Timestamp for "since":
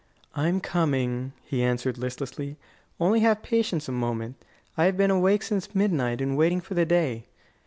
5.43-5.75